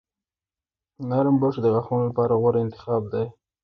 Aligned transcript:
نرم 1.09 1.35
برش 1.41 1.55
د 1.61 1.65
غاښونو 1.73 2.03
لپاره 2.09 2.33
غوره 2.41 2.59
انتخاب 2.65 3.01
دی. 3.13 3.25